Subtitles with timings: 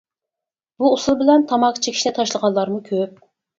[0.83, 3.25] بۇ ئۇسۇل بىلەن تاماكا چېكىشنى تاشلىغانلارمۇ كۆپ.